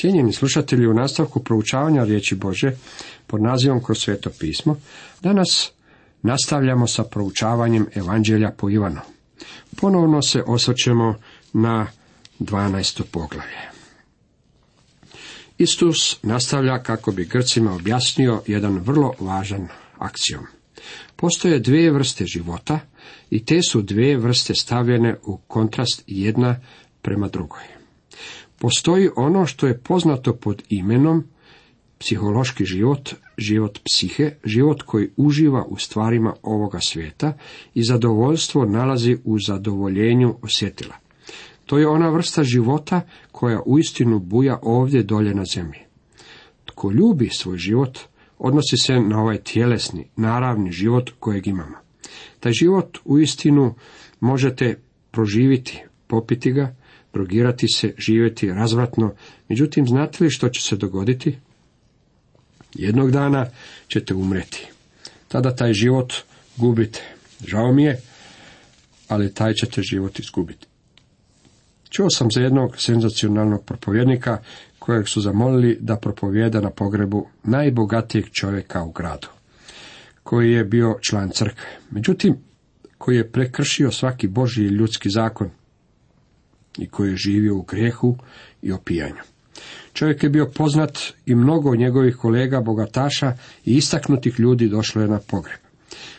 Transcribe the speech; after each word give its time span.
Cijenjeni 0.00 0.32
slušatelji, 0.32 0.86
u 0.86 0.94
nastavku 0.94 1.42
proučavanja 1.42 2.04
riječi 2.04 2.34
Bože 2.34 2.72
pod 3.26 3.42
nazivom 3.42 3.84
kroz 3.84 3.98
sveto 3.98 4.30
pismo, 4.38 4.76
danas 5.22 5.70
nastavljamo 6.22 6.86
sa 6.86 7.04
proučavanjem 7.04 7.86
Evanđelja 7.94 8.50
po 8.50 8.70
Ivanu. 8.70 9.00
Ponovno 9.80 10.22
se 10.22 10.42
osvrćemo 10.46 11.14
na 11.52 11.86
12. 12.40 13.02
poglavlje. 13.10 13.60
Istus 15.58 16.18
nastavlja 16.22 16.82
kako 16.82 17.12
bi 17.12 17.24
Grcima 17.24 17.74
objasnio 17.74 18.42
jedan 18.46 18.78
vrlo 18.78 19.12
važan 19.20 19.68
akcijom. 19.98 20.46
Postoje 21.16 21.58
dvije 21.58 21.90
vrste 21.90 22.24
života 22.26 22.80
i 23.30 23.44
te 23.44 23.62
su 23.62 23.82
dvije 23.82 24.16
vrste 24.16 24.54
stavljene 24.54 25.16
u 25.22 25.36
kontrast 25.36 26.02
jedna 26.06 26.60
prema 27.02 27.28
drugoj. 27.28 27.62
Postoji 28.58 29.08
ono 29.16 29.46
što 29.46 29.66
je 29.66 29.78
poznato 29.78 30.32
pod 30.32 30.62
imenom 30.68 31.24
psihološki 31.98 32.64
život, 32.64 33.14
život 33.38 33.80
psihe, 33.84 34.30
život 34.44 34.82
koji 34.82 35.10
uživa 35.16 35.64
u 35.68 35.76
stvarima 35.76 36.34
ovoga 36.42 36.78
svijeta 36.80 37.32
i 37.74 37.84
zadovoljstvo 37.84 38.64
nalazi 38.64 39.16
u 39.24 39.38
zadovoljenju 39.46 40.36
osjetila. 40.42 40.94
To 41.66 41.78
je 41.78 41.88
ona 41.88 42.10
vrsta 42.10 42.42
života 42.42 43.00
koja 43.32 43.62
uistinu 43.66 44.18
buja 44.18 44.58
ovdje 44.62 45.02
dolje 45.02 45.34
na 45.34 45.44
zemlji. 45.54 45.80
Tko 46.64 46.90
ljubi 46.90 47.28
svoj 47.32 47.58
život, 47.58 47.98
odnosi 48.38 48.76
se 48.76 49.00
na 49.00 49.20
ovaj 49.20 49.38
tjelesni, 49.38 50.08
naravni 50.16 50.72
život 50.72 51.10
kojeg 51.18 51.46
imamo. 51.46 51.76
Taj 52.40 52.52
život 52.52 52.98
uistinu 53.04 53.74
možete 54.20 54.78
proživiti, 55.10 55.82
popiti 56.06 56.52
ga, 56.52 56.76
drogirati 57.12 57.68
se, 57.68 57.94
živjeti 57.98 58.48
razvratno. 58.48 59.14
Međutim, 59.48 59.86
znate 59.86 60.24
li 60.24 60.30
što 60.30 60.48
će 60.48 60.62
se 60.62 60.76
dogoditi? 60.76 61.38
Jednog 62.74 63.10
dana 63.10 63.46
ćete 63.88 64.14
umreti. 64.14 64.66
Tada 65.28 65.56
taj 65.56 65.72
život 65.72 66.12
gubite. 66.56 67.02
Žao 67.46 67.72
mi 67.72 67.84
je, 67.84 68.00
ali 69.08 69.34
taj 69.34 69.54
ćete 69.54 69.82
život 69.82 70.18
izgubiti. 70.18 70.66
Čuo 71.90 72.10
sam 72.10 72.30
za 72.30 72.40
jednog 72.40 72.76
senzacionalnog 72.78 73.64
propovjednika 73.64 74.38
kojeg 74.78 75.08
su 75.08 75.20
zamolili 75.20 75.78
da 75.80 75.96
propovjeda 75.96 76.60
na 76.60 76.70
pogrebu 76.70 77.28
najbogatijeg 77.44 78.24
čovjeka 78.32 78.82
u 78.82 78.92
gradu, 78.92 79.28
koji 80.22 80.52
je 80.52 80.64
bio 80.64 80.98
član 81.00 81.30
crkve. 81.30 81.66
Međutim, 81.90 82.36
koji 82.98 83.16
je 83.16 83.30
prekršio 83.30 83.90
svaki 83.90 84.28
božji 84.28 84.64
i 84.64 84.68
ljudski 84.68 85.10
zakon 85.10 85.50
i 86.78 86.86
koji 86.86 87.10
je 87.10 87.16
živio 87.16 87.56
u 87.56 87.62
grijehu 87.62 88.16
i 88.62 88.72
opijanju. 88.72 89.22
Čovjek 89.92 90.22
je 90.22 90.30
bio 90.30 90.46
poznat 90.54 90.98
i 91.26 91.34
mnogo 91.34 91.76
njegovih 91.76 92.16
kolega, 92.16 92.60
bogataša 92.60 93.32
i 93.64 93.76
istaknutih 93.76 94.40
ljudi 94.40 94.68
došlo 94.68 95.02
je 95.02 95.08
na 95.08 95.18
pogreb. 95.18 95.58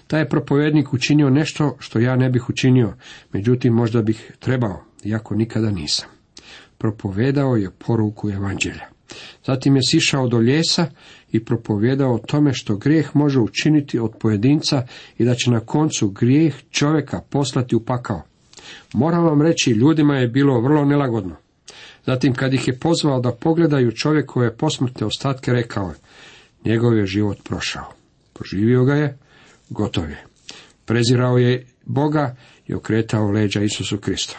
Taj 0.08 0.22
je 0.22 0.30
propovjednik 0.30 0.94
učinio 0.94 1.30
nešto 1.30 1.76
što 1.80 2.00
ja 2.00 2.16
ne 2.16 2.30
bih 2.30 2.50
učinio, 2.50 2.94
međutim 3.34 3.74
možda 3.74 4.02
bih 4.02 4.32
trebao, 4.40 4.84
iako 5.04 5.36
nikada 5.36 5.72
nisam. 5.72 6.10
Propovedao 6.78 7.56
je 7.56 7.72
poruku 7.72 8.30
evanđelja. 8.30 8.86
Zatim 9.46 9.76
je 9.76 9.82
sišao 9.90 10.28
do 10.28 10.40
ljesa 10.40 10.86
i 11.32 11.46
propovedao 11.46 12.14
o 12.14 12.18
tome 12.18 12.54
što 12.54 12.78
grijeh 12.78 13.16
može 13.16 13.40
učiniti 13.40 14.00
od 14.00 14.12
pojedinca 14.20 14.88
i 15.18 15.26
da 15.26 15.36
će 15.36 15.52
na 15.52 15.60
koncu 15.60 16.10
grijeh 16.10 16.56
čovjeka 16.70 17.22
poslati 17.30 17.76
u 17.76 17.86
pakao. 17.86 18.22
Moram 18.94 19.23
vam 19.23 19.42
reći, 19.42 19.72
ljudima 19.72 20.18
je 20.18 20.28
bilo 20.28 20.62
vrlo 20.62 20.86
nelagodno. 20.86 21.36
Zatim 22.06 22.34
kad 22.34 22.54
ih 22.54 22.68
je 22.68 22.80
pozvao 22.80 23.20
da 23.20 23.32
pogledaju 23.32 23.92
čovjekove 23.92 24.58
posmrtne 24.58 25.08
ostatke, 25.08 25.54
rekao 25.54 25.90
je, 25.90 25.96
njegov 26.66 26.98
je 26.98 27.06
život 27.06 27.38
prošao. 27.44 27.94
Poživio 28.34 28.84
ga 28.84 28.95
je, 28.95 29.18
gotov 29.70 30.10
je. 30.10 30.23
Prezirao 30.86 31.38
je 31.38 31.66
Boga 31.86 32.36
i 32.67 32.73
okretao 32.73 33.32
leđa 33.32 33.61
Isusu 33.61 33.98
Kristu. 33.98 34.38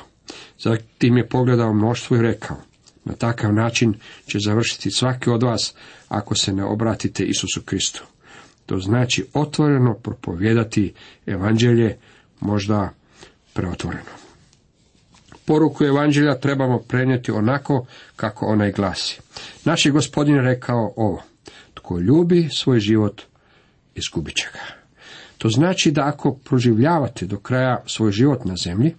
Zatim 0.58 1.16
je 1.16 1.28
pogledao 1.28 1.72
mnoštvo 1.72 2.16
i 2.16 2.22
rekao, 2.22 2.56
na 3.04 3.14
takav 3.14 3.54
način 3.54 3.94
će 4.26 4.38
završiti 4.38 4.90
svaki 4.90 5.30
od 5.30 5.42
vas 5.42 5.74
ako 6.08 6.34
se 6.34 6.52
ne 6.52 6.64
obratite 6.64 7.24
Isusu 7.24 7.62
Kristu. 7.62 8.04
To 8.66 8.78
znači 8.78 9.26
otvoreno 9.34 9.94
propovjedati 9.94 10.92
evanđelje, 11.26 11.96
možda 12.40 12.92
preotvoreno. 13.58 14.14
Poruku 15.44 15.84
evanđelja 15.84 16.40
trebamo 16.40 16.78
prenijeti 16.78 17.30
onako 17.30 17.86
kako 18.16 18.46
ona 18.46 18.68
i 18.68 18.72
glasi. 18.72 19.20
Naš 19.64 19.86
je 19.86 19.92
gospodin 19.92 20.36
rekao 20.36 20.92
ovo. 20.96 21.22
Tko 21.74 21.98
ljubi 21.98 22.48
svoj 22.52 22.80
život, 22.80 23.22
izgubit 23.94 24.36
će 24.36 24.48
ga. 24.52 24.60
To 25.38 25.48
znači 25.48 25.90
da 25.90 26.06
ako 26.06 26.34
proživljavate 26.34 27.26
do 27.26 27.38
kraja 27.38 27.82
svoj 27.86 28.12
život 28.12 28.44
na 28.44 28.54
zemlji, 28.64 28.94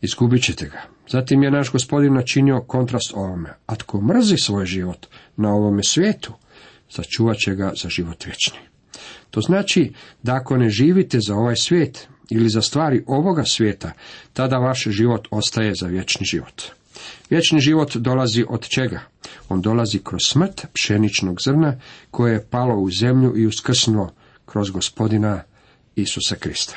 izgubit 0.00 0.42
ćete 0.42 0.66
ga. 0.66 0.82
Zatim 1.08 1.42
je 1.42 1.50
naš 1.50 1.72
gospodin 1.72 2.14
načinio 2.14 2.60
kontrast 2.60 3.12
ovome. 3.14 3.54
A 3.66 3.74
tko 3.74 4.00
mrzi 4.00 4.36
svoj 4.36 4.66
život 4.66 5.06
na 5.36 5.54
ovome 5.54 5.82
svijetu, 5.82 6.32
sačuvat 6.88 7.36
će 7.36 7.54
ga 7.54 7.72
za 7.82 7.88
život 7.88 8.26
vječni. 8.26 8.58
To 9.30 9.40
znači 9.40 9.92
da 10.22 10.34
ako 10.34 10.56
ne 10.56 10.70
živite 10.70 11.20
za 11.20 11.34
ovaj 11.34 11.56
svijet 11.56 12.08
ili 12.30 12.48
za 12.48 12.62
stvari 12.62 13.04
ovoga 13.06 13.44
svijeta, 13.44 13.92
tada 14.32 14.58
vaš 14.58 14.84
život 14.90 15.28
ostaje 15.30 15.74
za 15.74 15.86
vječni 15.86 16.26
život. 16.26 16.62
Vječni 17.30 17.60
život 17.60 17.96
dolazi 17.96 18.44
od 18.48 18.68
čega? 18.68 19.00
On 19.48 19.60
dolazi 19.60 19.98
kroz 20.04 20.20
smrt 20.24 20.66
pšeničnog 20.74 21.38
zrna 21.44 21.80
koje 22.10 22.32
je 22.32 22.46
palo 22.50 22.76
u 22.76 22.90
zemlju 22.90 23.36
i 23.36 23.46
uskrsnulo 23.46 24.12
kroz 24.46 24.70
gospodina 24.70 25.42
Isusa 25.96 26.36
Krista. 26.36 26.74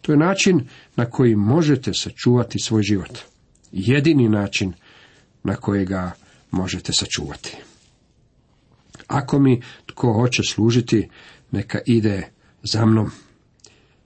To 0.00 0.12
je 0.12 0.18
način 0.18 0.68
na 0.96 1.04
koji 1.06 1.36
možete 1.36 1.94
sačuvati 1.94 2.58
svoj 2.58 2.82
život. 2.82 3.18
Jedini 3.72 4.28
način 4.28 4.72
na 5.42 5.56
koji 5.56 5.84
ga 5.84 6.12
možete 6.50 6.92
sačuvati. 6.92 7.56
Ako 9.06 9.38
mi 9.38 9.62
tko 9.94 10.12
hoće 10.12 10.42
služiti, 10.42 11.08
neka 11.50 11.78
ide 11.86 12.28
za 12.62 12.86
mnom. 12.86 13.10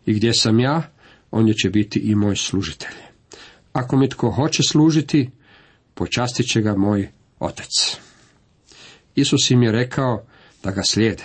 I 0.06 0.14
gdje 0.14 0.34
sam 0.34 0.60
ja, 0.60 0.82
on 1.30 1.52
će 1.52 1.70
biti 1.70 1.98
i 1.98 2.14
moj 2.14 2.36
služitelj. 2.36 2.96
Ako 3.72 3.96
mi 3.96 4.08
tko 4.08 4.30
hoće 4.30 4.62
služiti, 4.68 5.30
počastit 5.94 6.46
će 6.46 6.60
ga 6.60 6.74
moj 6.76 7.08
otac. 7.38 7.70
Isus 9.14 9.50
im 9.50 9.62
je 9.62 9.72
rekao 9.72 10.26
da 10.62 10.70
ga 10.70 10.82
slijede, 10.82 11.24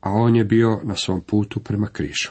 a 0.00 0.10
on 0.10 0.36
je 0.36 0.44
bio 0.44 0.80
na 0.84 0.96
svom 0.96 1.20
putu 1.20 1.60
prema 1.60 1.88
križu. 1.88 2.30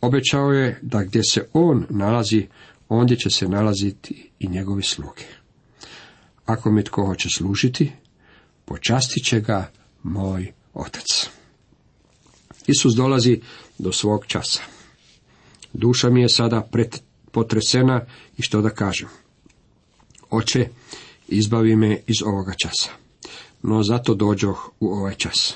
Obećao 0.00 0.52
je 0.52 0.78
da 0.82 1.02
gdje 1.02 1.22
se 1.24 1.46
on 1.52 1.86
nalazi, 1.90 2.46
ondje 2.88 3.16
će 3.16 3.30
se 3.30 3.48
nalaziti 3.48 4.30
i 4.38 4.48
njegovi 4.48 4.82
sluge. 4.82 5.24
Ako 6.46 6.70
mi 6.70 6.84
tko 6.84 7.06
hoće 7.06 7.28
služiti, 7.36 7.92
počastit 8.64 9.24
će 9.24 9.40
ga 9.40 9.70
moj 10.02 10.52
otac. 10.74 11.30
Isus 12.66 12.94
dolazi 12.94 13.40
do 13.78 13.92
svog 13.92 14.26
časa. 14.26 14.60
Duša 15.72 16.10
mi 16.10 16.22
je 16.22 16.28
sada 16.28 16.68
potresena 17.32 18.00
i 18.36 18.42
što 18.42 18.60
da 18.60 18.70
kažem. 18.70 19.08
Oče, 20.30 20.68
izbavi 21.28 21.76
me 21.76 22.00
iz 22.06 22.22
ovoga 22.24 22.52
časa. 22.62 22.90
No 23.62 23.82
zato 23.82 24.14
dođoh 24.14 24.70
u 24.80 24.88
ovaj 24.88 25.14
čas. 25.14 25.54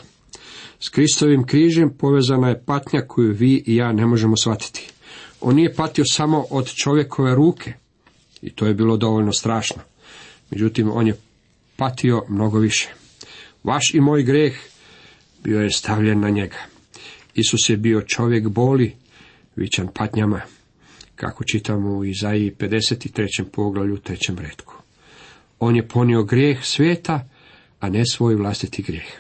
S 0.81 0.89
Kristovim 0.89 1.47
križem 1.47 1.97
povezana 1.99 2.49
je 2.49 2.63
patnja 2.67 3.01
koju 3.09 3.33
vi 3.33 3.63
i 3.67 3.77
ja 3.77 3.93
ne 3.93 4.07
možemo 4.07 4.37
shvatiti. 4.37 4.89
On 5.41 5.55
nije 5.55 5.75
patio 5.75 6.05
samo 6.05 6.45
od 6.51 6.73
čovjekove 6.75 7.35
ruke, 7.35 7.73
i 8.43 8.51
to 8.51 8.67
je 8.67 8.75
bilo 8.75 8.97
dovoljno 8.97 9.33
strašno. 9.33 9.83
Međutim, 10.51 10.91
on 10.93 11.07
je 11.07 11.19
patio 11.77 12.23
mnogo 12.29 12.59
više. 12.59 12.95
Vaš 13.67 13.95
i 13.95 14.01
moj 14.01 14.23
greh 14.23 14.55
bio 15.45 15.61
je 15.61 15.71
stavljen 15.71 16.21
na 16.21 16.31
njega. 16.31 16.57
Isus 17.35 17.69
je 17.69 17.77
bio 17.77 18.03
čovjek 18.03 18.49
boli, 18.49 18.95
vićan 19.57 19.89
patnjama, 19.95 20.41
kako 21.17 21.45
čitamo 21.45 21.97
u 21.97 22.05
Izaiji 22.05 22.55
53. 22.59 23.45
poglavlju, 23.53 23.97
trećem 23.97 24.39
redku. 24.39 24.75
On 25.59 25.77
je 25.77 25.89
ponio 25.89 26.23
grijeh 26.23 26.65
svijeta, 26.65 27.29
a 27.81 27.89
ne 27.89 28.03
svoj 28.07 28.35
vlastiti 28.35 28.83
grijeh. 28.83 29.13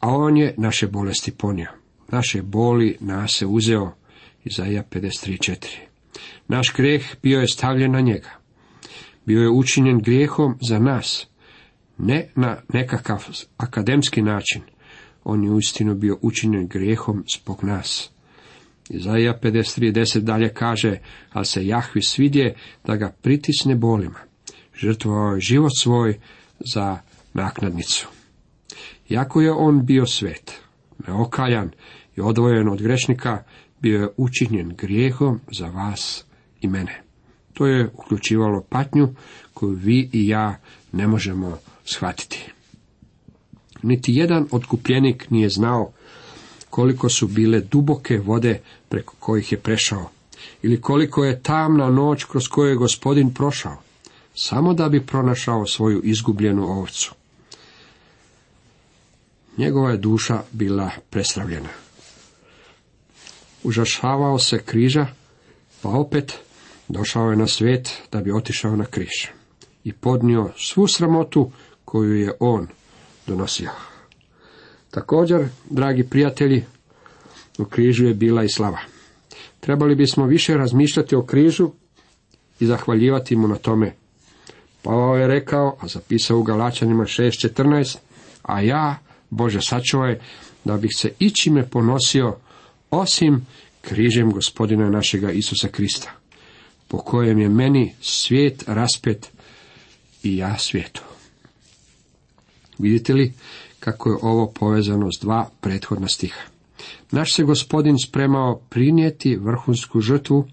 A 0.00 0.08
on 0.08 0.36
je 0.36 0.54
naše 0.56 0.86
bolesti 0.86 1.30
ponio. 1.30 1.70
Naše 2.08 2.42
boli 2.42 2.96
nas 3.00 3.32
se 3.32 3.46
uzeo, 3.46 3.92
Izaija 4.44 4.84
53.4. 4.90 5.66
Naš 6.48 6.72
grijeh 6.76 7.04
bio 7.22 7.40
je 7.40 7.48
stavljen 7.48 7.92
na 7.92 8.00
njega. 8.00 8.30
Bio 9.26 9.42
je 9.42 9.50
učinjen 9.50 9.98
grijehom 9.98 10.58
za 10.60 10.78
nas, 10.78 11.27
ne 11.98 12.28
na 12.36 12.56
nekakav 12.72 13.24
akademski 13.56 14.22
način, 14.22 14.62
on 15.24 15.44
je 15.44 15.50
uistinu 15.50 15.94
bio 15.94 16.18
učinjen 16.22 16.66
grijehom 16.66 17.24
zbog 17.36 17.64
nas. 17.64 18.10
Izaija 18.90 19.38
53.10 19.42 20.20
dalje 20.20 20.54
kaže, 20.54 20.98
ali 21.32 21.44
se 21.44 21.66
Jahvi 21.66 22.02
svidje 22.02 22.54
da 22.84 22.96
ga 22.96 23.14
pritisne 23.22 23.74
bolima. 23.74 24.18
žrtvovao 24.74 25.34
je 25.34 25.40
život 25.40 25.72
svoj 25.80 26.18
za 26.60 26.98
naknadnicu. 27.34 28.08
Iako 29.08 29.40
je 29.40 29.52
on 29.52 29.86
bio 29.86 30.06
svet, 30.06 30.60
neokaljan 31.06 31.70
i 32.16 32.20
odvojen 32.20 32.68
od 32.68 32.82
grešnika, 32.82 33.42
bio 33.80 34.00
je 34.00 34.08
učinjen 34.16 34.68
grijehom 34.76 35.40
za 35.58 35.66
vas 35.66 36.24
i 36.60 36.68
mene. 36.68 37.02
To 37.52 37.66
je 37.66 37.90
uključivalo 37.94 38.64
patnju 38.70 39.08
koju 39.54 39.72
vi 39.72 40.10
i 40.12 40.28
ja 40.28 40.60
ne 40.92 41.06
možemo 41.06 41.58
shvatiti. 41.88 42.50
Niti 43.82 44.14
jedan 44.14 44.48
otkupljenik 44.50 45.30
nije 45.30 45.48
znao 45.48 45.92
koliko 46.70 47.08
su 47.08 47.26
bile 47.26 47.60
duboke 47.60 48.18
vode 48.18 48.60
preko 48.88 49.14
kojih 49.18 49.52
je 49.52 49.58
prešao, 49.58 50.10
ili 50.62 50.80
koliko 50.80 51.24
je 51.24 51.42
tamna 51.42 51.90
noć 51.90 52.24
kroz 52.24 52.48
koju 52.48 52.68
je 52.68 52.76
gospodin 52.76 53.34
prošao, 53.34 53.76
samo 54.34 54.74
da 54.74 54.88
bi 54.88 55.06
pronašao 55.06 55.66
svoju 55.66 56.00
izgubljenu 56.04 56.64
ovcu. 56.80 57.14
Njegova 59.56 59.90
je 59.90 59.96
duša 59.96 60.42
bila 60.52 60.90
presravljena. 61.10 61.68
Užašavao 63.62 64.38
se 64.38 64.58
križa, 64.58 65.06
pa 65.82 65.88
opet 65.88 66.38
došao 66.88 67.30
je 67.30 67.36
na 67.36 67.46
svijet 67.46 68.02
da 68.12 68.20
bi 68.20 68.32
otišao 68.32 68.76
na 68.76 68.84
križ 68.84 69.38
i 69.84 69.92
podnio 69.92 70.50
svu 70.56 70.88
sramotu 70.88 71.50
koju 71.88 72.14
je 72.14 72.32
on 72.40 72.66
donosio. 73.26 73.70
Također, 74.90 75.48
dragi 75.70 76.04
prijatelji, 76.04 76.64
u 77.58 77.64
križu 77.64 78.06
je 78.06 78.14
bila 78.14 78.44
i 78.44 78.48
slava. 78.48 78.78
Trebali 79.60 79.94
bismo 79.94 80.26
više 80.26 80.54
razmišljati 80.54 81.16
o 81.16 81.22
križu 81.22 81.70
i 82.60 82.66
zahvaljivati 82.66 83.36
mu 83.36 83.48
na 83.48 83.56
tome. 83.56 83.94
Pavao 84.82 85.16
je 85.16 85.26
rekao, 85.26 85.76
a 85.80 85.88
zapisao 85.88 86.38
u 86.38 86.42
Galačanima 86.42 87.04
6.14, 87.04 87.96
a 88.42 88.60
ja, 88.60 88.98
Bože 89.30 89.60
sačuvaj, 89.62 90.18
da 90.64 90.76
bih 90.76 90.90
se 90.96 91.12
ičime 91.18 91.70
ponosio, 91.70 92.36
osim 92.90 93.46
križem 93.80 94.32
gospodina 94.32 94.90
našega 94.90 95.30
Isusa 95.30 95.68
Krista, 95.68 96.12
po 96.88 96.98
kojem 96.98 97.38
je 97.38 97.48
meni 97.48 97.94
svijet 98.00 98.64
raspet 98.66 99.30
i 100.22 100.36
ja 100.36 100.58
svijetu. 100.58 101.07
Vidite 102.78 103.14
li 103.14 103.32
kako 103.80 104.10
je 104.10 104.16
ovo 104.22 104.52
povezano 104.60 105.12
s 105.12 105.20
dva 105.20 105.50
prethodna 105.60 106.08
stiha? 106.08 106.40
Naš 107.10 107.34
se 107.34 107.42
gospodin 107.42 107.96
spremao 107.98 108.60
prinijeti 108.68 109.36
vrhunsku 109.36 110.00
žrtvu, 110.00 110.46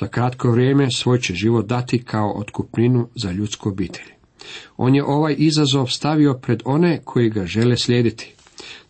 za 0.00 0.06
kratko 0.06 0.50
vrijeme 0.50 0.90
svoj 0.90 1.18
će 1.18 1.34
život 1.34 1.66
dati 1.66 2.02
kao 2.02 2.32
otkupninu 2.32 3.08
za 3.14 3.32
ljudsku 3.32 3.68
obitelj. 3.68 4.06
On 4.76 4.94
je 4.94 5.04
ovaj 5.04 5.34
izazov 5.38 5.86
stavio 5.86 6.34
pred 6.34 6.62
one 6.64 7.00
koji 7.04 7.30
ga 7.30 7.46
žele 7.46 7.76
slijediti. 7.76 8.34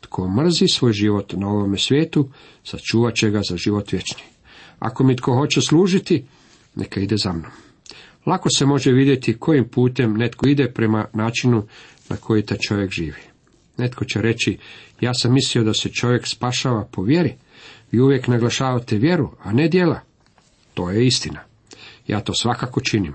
Tko 0.01 0.29
mrzi 0.29 0.67
svoj 0.73 0.93
život 0.93 1.33
na 1.33 1.49
ovome 1.49 1.79
svijetu, 1.79 2.29
sačuvat 2.65 3.15
će 3.15 3.31
ga 3.31 3.41
za 3.51 3.57
život 3.57 3.93
vječni. 3.93 4.23
Ako 4.79 5.05
mi 5.05 5.17
tko 5.17 5.35
hoće 5.35 5.61
služiti, 5.61 6.25
neka 6.75 7.01
ide 7.01 7.17
za 7.17 7.33
mnom. 7.33 7.70
Lako 8.31 8.51
se 8.51 8.67
može 8.67 8.93
vidjeti 8.93 9.39
kojim 9.39 9.69
putem 9.69 10.17
netko 10.17 10.49
ide 10.49 10.73
prema 10.73 11.07
načinu 11.13 11.67
na 12.09 12.17
koji 12.17 12.47
taj 12.47 12.59
čovjek 12.69 12.91
živi. 12.91 13.23
Netko 13.77 14.05
će 14.05 14.23
reći, 14.23 14.59
ja 15.01 15.15
sam 15.15 15.35
mislio 15.35 15.65
da 15.65 15.75
se 15.75 15.89
čovjek 15.89 16.27
spašava 16.27 16.89
po 16.93 17.03
vjeri. 17.03 17.35
Vi 17.93 18.01
uvijek 18.01 18.29
naglašavate 18.29 18.97
vjeru, 18.97 19.31
a 19.43 19.53
ne 19.53 19.69
djela. 19.69 20.01
To 20.75 20.91
je 20.91 21.07
istina. 21.07 21.41
Ja 22.07 22.21
to 22.21 22.35
svakako 22.35 22.81
činim. 22.81 23.15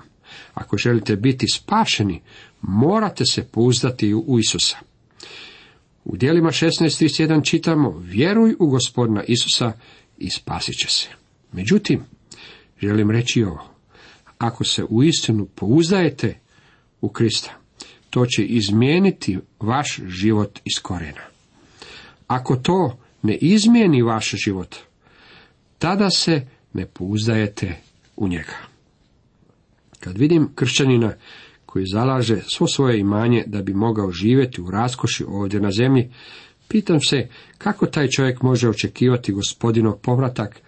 Ako 0.54 0.78
želite 0.78 1.16
biti 1.16 1.48
spašeni, 1.48 2.22
morate 2.62 3.26
se 3.26 3.48
pouzdati 3.52 4.14
u 4.14 4.40
Isusa. 4.40 4.78
U 6.06 6.18
dijelima 6.18 6.50
16.31 6.50 7.50
čitamo, 7.50 7.98
vjeruj 7.98 8.56
u 8.60 8.68
gospodina 8.68 9.24
Isusa 9.28 9.72
i 10.18 10.30
spasit 10.30 10.76
će 10.76 10.88
se. 10.90 11.08
Međutim, 11.52 12.04
želim 12.82 13.12
reći 13.12 13.44
ovo. 13.44 13.75
Ako 14.38 14.64
se 14.64 14.84
u 14.90 15.04
istinu 15.04 15.46
pouzdajete 15.46 16.40
u 17.02 17.10
Krista, 17.10 17.52
to 18.10 18.26
će 18.26 18.44
izmijeniti 18.46 19.40
vaš 19.60 20.00
život 20.08 20.60
iz 20.64 20.82
korijena. 20.82 21.22
Ako 22.28 22.56
to 22.56 22.98
ne 23.22 23.36
izmijeni 23.36 24.02
vaš 24.02 24.32
život, 24.46 24.76
tada 25.78 26.10
se 26.10 26.48
ne 26.74 26.86
pouzdajete 26.86 27.76
u 28.16 28.28
njega. 28.28 28.58
Kad 30.00 30.18
vidim 30.18 30.50
kršćanina 30.56 31.14
koji 31.66 31.86
zalaže 31.86 32.42
svo 32.42 32.68
svoje 32.68 33.00
imanje 33.00 33.44
da 33.48 33.62
bi 33.62 33.74
mogao 33.74 34.12
živjeti 34.12 34.62
u 34.62 34.72
raskoši 34.72 35.26
ovdje 35.28 35.60
na 35.60 35.72
zemlji, 35.72 36.12
pitam 36.68 37.02
se 37.02 37.30
kako 37.58 37.86
taj 37.86 38.08
čovjek 38.08 38.42
može 38.42 38.70
očekivati 38.70 39.32
gospodinov 39.32 39.98
povratak 39.98 40.62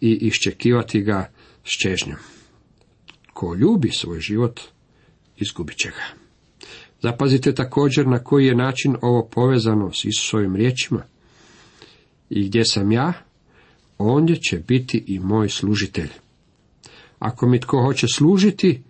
i 0.00 0.12
iščekivati 0.12 1.00
ga 1.00 1.30
s 1.64 1.70
čežnjom. 1.82 2.37
Ko 3.38 3.54
ljubi 3.54 3.90
svoj 3.90 4.20
život, 4.20 4.60
izgubit 5.36 5.76
će 5.76 5.88
ga. 5.88 6.04
Zapazite 7.02 7.54
također 7.54 8.06
na 8.06 8.18
koji 8.18 8.46
je 8.46 8.54
način 8.54 8.96
ovo 9.02 9.28
povezano 9.28 9.92
s 9.92 10.04
Isusovim 10.04 10.56
riječima. 10.56 11.02
I 12.30 12.48
gdje 12.48 12.64
sam 12.64 12.92
ja, 12.92 13.12
ondje 13.98 14.36
će 14.36 14.58
biti 14.58 15.04
i 15.06 15.18
moj 15.18 15.48
služitelj. 15.48 16.08
Ako 17.18 17.46
mi 17.46 17.60
tko 17.60 17.82
hoće 17.82 18.06
služiti, 18.14 18.82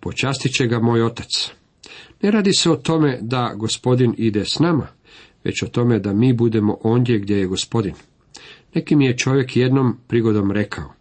počastit 0.00 0.52
će 0.52 0.66
ga 0.66 0.78
moj 0.78 1.02
otac. 1.02 1.50
Ne 2.22 2.30
radi 2.30 2.52
se 2.52 2.70
o 2.70 2.76
tome 2.76 3.18
da 3.22 3.54
gospodin 3.56 4.14
ide 4.18 4.44
s 4.44 4.58
nama, 4.58 4.86
već 5.44 5.62
o 5.62 5.66
tome 5.66 5.98
da 5.98 6.12
mi 6.12 6.32
budemo 6.32 6.78
ondje 6.82 7.18
gdje 7.18 7.36
je 7.36 7.46
gospodin. 7.46 7.94
Neki 8.74 8.96
mi 8.96 9.06
je 9.06 9.16
čovjek 9.16 9.56
jednom 9.56 9.96
prigodom 10.08 10.52
rekao, 10.52 10.97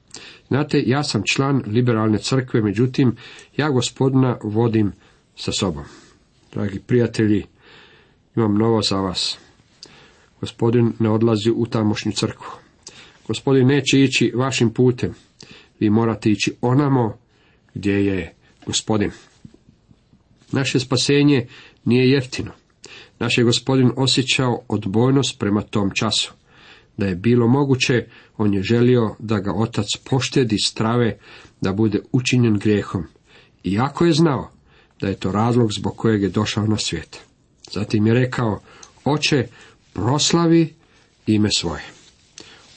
znate, 0.48 0.84
ja 0.86 1.04
sam 1.04 1.24
član 1.34 1.64
liberalne 1.68 2.18
crkve, 2.18 2.62
međutim, 2.62 3.16
ja 3.58 3.70
gospodina 3.70 4.38
vodim 4.44 4.92
sa 5.36 5.52
sobom. 5.52 5.84
Dragi 6.54 6.80
prijatelji, 6.80 7.46
imam 8.36 8.58
novo 8.58 8.82
za 8.82 8.98
vas. 8.98 9.38
Gospodin 10.42 10.94
ne 11.00 11.10
odlazi 11.10 11.52
u 11.56 11.66
tamošnju 11.66 12.12
crkvu. 12.12 12.48
Gospodin 13.28 13.68
neće 13.68 14.02
ići 14.02 14.32
vašim 14.36 14.74
putem. 14.74 15.14
Vi 15.80 15.90
morate 15.90 16.32
ići 16.32 16.56
onamo 16.62 17.18
gdje 17.74 18.06
je 18.06 18.34
gospodin. 18.66 19.12
Naše 20.52 20.80
spasenje 20.80 21.48
nije 21.86 22.10
jeftino. 22.10 22.52
Naš 23.20 23.38
je 23.38 23.44
gospodin 23.44 23.92
osjećao 23.96 24.62
odbojnost 24.68 25.40
prema 25.40 25.62
tom 25.62 25.92
času. 25.94 26.34
Da 26.98 27.06
je 27.06 27.16
bilo 27.16 27.48
moguće, 27.48 28.08
on 28.38 28.54
je 28.54 28.64
želio 28.64 29.16
da 29.20 29.40
ga 29.40 29.54
otac 29.54 29.88
poštedi 30.10 30.58
strave 30.58 31.18
da 31.62 31.74
bude 31.74 32.00
učinjen 32.12 32.58
grijehom. 32.58 33.04
Iako 33.64 34.06
je 34.06 34.14
znao 34.14 34.52
da 35.02 35.08
je 35.08 35.20
to 35.20 35.32
razlog 35.32 35.74
zbog 35.74 35.96
kojeg 35.98 36.22
je 36.22 36.30
došao 36.30 36.68
na 36.68 36.78
svijet. 36.78 37.20
Zatim 37.72 38.08
je 38.08 38.14
rekao, 38.14 38.60
oče, 39.06 39.48
proslavi 39.94 40.74
ime 41.28 41.50
svoje. 41.58 41.84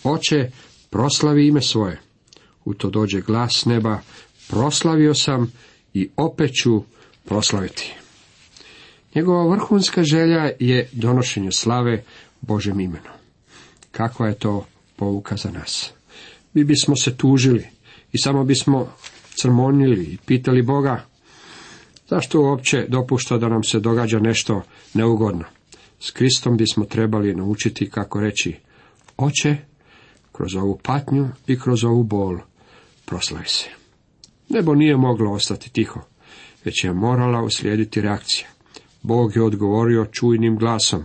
Oče, 0.04 0.50
proslavi 0.90 1.46
ime 1.46 1.62
svoje. 1.62 2.00
U 2.64 2.74
to 2.74 2.90
dođe 2.90 3.20
glas 3.20 3.64
neba, 3.64 4.00
proslavio 4.48 5.14
sam 5.14 5.52
i 5.94 6.08
opet 6.16 6.50
ću 6.62 6.82
proslaviti. 7.24 7.94
Njegova 9.14 9.54
vrhunska 9.54 10.02
želja 10.04 10.50
je 10.58 10.88
donošenje 10.92 11.52
slave 11.52 12.04
Božem 12.40 12.80
imenu. 12.80 13.19
Kakva 13.90 14.28
je 14.28 14.34
to 14.34 14.66
pouka 14.96 15.36
za 15.36 15.50
nas? 15.50 15.92
Mi 16.54 16.64
bismo 16.64 16.96
se 16.96 17.16
tužili 17.16 17.66
i 18.12 18.18
samo 18.18 18.44
bismo 18.44 18.92
crmonili 19.34 20.04
i 20.04 20.18
pitali 20.26 20.62
Boga, 20.62 21.10
Zašto 22.10 22.40
uopće 22.40 22.86
dopušta 22.88 23.38
da 23.38 23.48
nam 23.48 23.62
se 23.64 23.80
događa 23.80 24.18
nešto 24.18 24.62
neugodno? 24.94 25.44
S 26.00 26.10
Kristom 26.10 26.56
bismo 26.56 26.84
trebali 26.84 27.34
naučiti 27.34 27.90
kako 27.90 28.20
reći, 28.20 28.56
oče, 29.16 29.56
kroz 30.32 30.54
ovu 30.54 30.78
patnju 30.82 31.28
i 31.46 31.60
kroz 31.60 31.84
ovu 31.84 32.02
bol, 32.02 32.38
proslavi 33.04 33.48
se. 33.48 33.68
Nebo 34.48 34.74
nije 34.74 34.96
moglo 34.96 35.32
ostati 35.32 35.72
tiho, 35.72 36.00
već 36.64 36.84
je 36.84 36.92
morala 36.92 37.42
uslijediti 37.42 38.00
reakcija. 38.00 38.48
Bog 39.02 39.36
je 39.36 39.42
odgovorio 39.42 40.06
čujnim 40.12 40.56
glasom. 40.56 41.04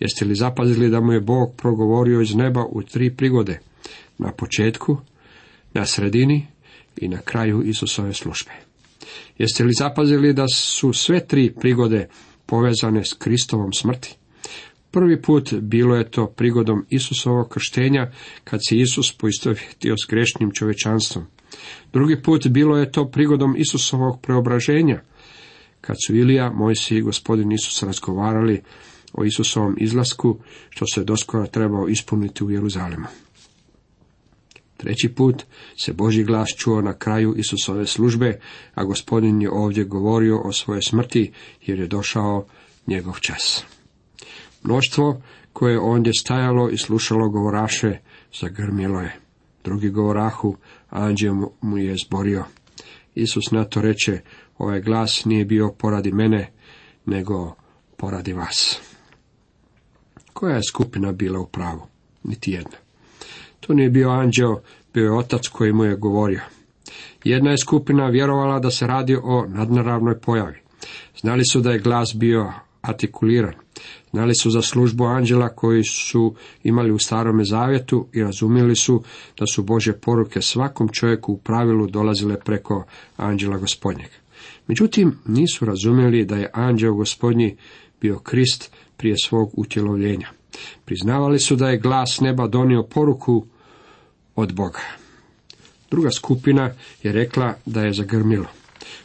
Jeste 0.00 0.24
li 0.24 0.34
zapazili 0.34 0.90
da 0.90 1.00
mu 1.00 1.12
je 1.12 1.20
Bog 1.20 1.54
progovorio 1.56 2.20
iz 2.20 2.34
neba 2.34 2.64
u 2.70 2.82
tri 2.82 3.16
prigode? 3.16 3.58
Na 4.18 4.32
početku, 4.32 4.96
na 5.74 5.86
sredini 5.86 6.46
i 6.96 7.08
na 7.08 7.18
kraju 7.18 7.62
Isusove 7.62 8.12
službe. 8.12 8.50
Jeste 9.38 9.64
li 9.64 9.72
zapazili 9.78 10.32
da 10.32 10.48
su 10.48 10.92
sve 10.92 11.26
tri 11.26 11.54
prigode 11.60 12.08
povezane 12.46 13.04
s 13.04 13.12
Kristovom 13.12 13.72
smrti? 13.72 14.16
Prvi 14.90 15.22
put 15.22 15.54
bilo 15.54 15.96
je 15.96 16.10
to 16.10 16.26
prigodom 16.26 16.86
Isusovog 16.90 17.48
krštenja, 17.48 18.10
kad 18.44 18.60
se 18.68 18.76
Isus 18.76 19.12
poistovjetio 19.12 19.94
s 19.96 20.10
grešnim 20.10 20.50
čovečanstvom. 20.50 21.24
Drugi 21.92 22.22
put 22.22 22.46
bilo 22.46 22.78
je 22.78 22.92
to 22.92 23.10
prigodom 23.10 23.56
Isusovog 23.58 24.20
preobraženja, 24.20 25.00
Kad 25.86 25.96
su 26.06 26.16
Ilija, 26.16 26.52
Mojsi 26.52 26.96
i 26.96 27.00
gospodin 27.00 27.52
Isus 27.52 27.82
razgovarali 27.82 28.62
o 29.12 29.24
Isusovom 29.24 29.76
izlasku, 29.80 30.38
što 30.70 30.86
se 30.86 31.04
doskora 31.04 31.46
trebao 31.46 31.88
ispuniti 31.88 32.44
u 32.44 32.50
Jeruzalemu. 32.50 33.06
Treći 34.76 35.08
put 35.08 35.42
se 35.76 35.92
Boži 35.92 36.24
glas 36.24 36.48
čuo 36.56 36.80
na 36.80 36.98
kraju 36.98 37.34
Isusove 37.36 37.86
službe, 37.86 38.40
a 38.74 38.84
gospodin 38.84 39.42
je 39.42 39.50
ovdje 39.50 39.84
govorio 39.84 40.40
o 40.44 40.52
svojoj 40.52 40.82
smrti, 40.82 41.32
jer 41.66 41.78
je 41.78 41.86
došao 41.86 42.46
njegov 42.86 43.14
čas. 43.20 43.64
Mnoštvo 44.62 45.22
koje 45.52 45.72
je 45.72 45.80
ondje 45.80 46.12
stajalo 46.20 46.70
i 46.70 46.78
slušalo 46.78 47.28
govoraše, 47.28 47.98
zagrmjelo 48.40 49.00
je. 49.00 49.20
Drugi 49.64 49.90
govorahu, 49.90 50.56
anđeo 50.90 51.34
mu 51.60 51.78
je 51.78 51.96
zborio. 52.06 52.44
Isus 53.14 53.50
na 53.50 53.64
to 53.64 53.80
reče, 53.80 54.20
ovaj 54.58 54.80
glas 54.80 55.24
nije 55.24 55.44
bio 55.44 55.72
poradi 55.78 56.12
mene, 56.12 56.52
nego 57.06 57.54
poradi 57.96 58.32
vas. 58.32 58.80
Koja 60.36 60.56
je 60.56 60.62
skupina 60.68 61.12
bila 61.12 61.40
u 61.40 61.46
pravu? 61.46 61.82
Niti 62.24 62.52
jedna. 62.52 62.76
To 63.60 63.74
nije 63.74 63.90
bio 63.90 64.10
anđeo, 64.10 64.60
bio 64.94 65.04
je 65.04 65.18
otac 65.18 65.48
koji 65.48 65.72
mu 65.72 65.84
je 65.84 65.96
govorio. 65.96 66.40
Jedna 67.24 67.50
je 67.50 67.58
skupina 67.58 68.08
vjerovala 68.08 68.58
da 68.58 68.70
se 68.70 68.86
radi 68.86 69.16
o 69.22 69.46
nadnaravnoj 69.48 70.20
pojavi. 70.20 70.58
Znali 71.20 71.44
su 71.44 71.60
da 71.60 71.70
je 71.70 71.78
glas 71.78 72.14
bio 72.14 72.52
artikuliran. 72.80 73.54
Znali 74.10 74.34
su 74.34 74.50
za 74.50 74.62
službu 74.62 75.04
anđela 75.04 75.48
koji 75.48 75.84
su 75.84 76.34
imali 76.62 76.90
u 76.90 76.98
starome 76.98 77.44
zavjetu 77.44 78.06
i 78.12 78.22
razumjeli 78.22 78.76
su 78.76 79.02
da 79.38 79.46
su 79.46 79.62
Bože 79.62 79.92
poruke 79.92 80.42
svakom 80.42 80.88
čovjeku 80.88 81.32
u 81.32 81.38
pravilu 81.38 81.86
dolazile 81.86 82.40
preko 82.40 82.84
anđela 83.16 83.58
gospodnjeg. 83.58 84.10
Međutim, 84.66 85.18
nisu 85.26 85.64
razumjeli 85.64 86.24
da 86.24 86.36
je 86.36 86.50
anđeo 86.52 86.94
gospodnji 86.94 87.56
bio 88.00 88.18
Krist 88.18 88.70
prije 88.96 89.16
svog 89.24 89.50
utjelovljenja. 89.56 90.28
Priznavali 90.84 91.38
su 91.38 91.56
da 91.56 91.68
je 91.68 91.78
glas 91.78 92.20
neba 92.20 92.46
donio 92.46 92.82
poruku 92.82 93.46
od 94.36 94.54
Boga. 94.54 94.80
Druga 95.90 96.10
skupina 96.10 96.70
je 97.02 97.12
rekla 97.12 97.54
da 97.66 97.82
je 97.82 97.92
zagrmilo. 97.92 98.46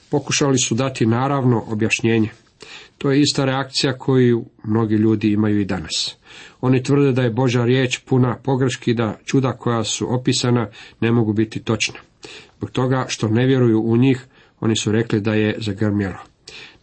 Pokušali 0.10 0.60
su 0.60 0.76
dati 0.76 1.06
naravno 1.06 1.64
objašnjenje. 1.68 2.30
To 2.98 3.12
je 3.12 3.22
ista 3.22 3.46
reakcija 3.46 3.98
koju 3.98 4.46
mnogi 4.64 4.96
ljudi 4.96 5.32
imaju 5.32 5.60
i 5.60 5.66
danas. 5.66 6.16
Oni 6.62 6.84
tvrde 6.84 7.12
da 7.12 7.22
je 7.22 7.30
Božja 7.30 7.66
riječ 7.66 8.00
puna 8.00 8.38
pogreški 8.44 8.94
da 8.94 9.18
čuda 9.26 9.52
koja 9.52 9.84
su 9.84 10.14
opisana 10.14 10.70
ne 11.00 11.12
mogu 11.12 11.34
biti 11.34 11.64
točna. 11.64 12.00
Zbog 12.58 12.72
toga 12.72 13.06
što 13.08 13.28
ne 13.28 13.46
vjeruju 13.46 13.82
u 13.82 13.98
njih, 13.98 14.26
oni 14.60 14.76
su 14.76 14.92
rekli 14.92 15.22
da 15.22 15.34
je 15.34 15.56
zagrmjelo. 15.60 16.31